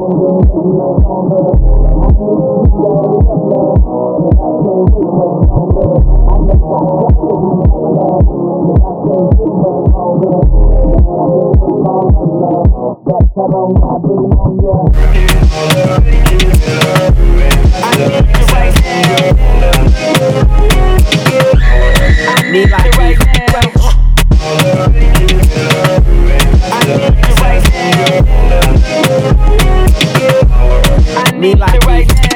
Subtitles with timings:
[0.00, 0.06] Me
[22.66, 23.00] like me.
[31.40, 32.29] me like me.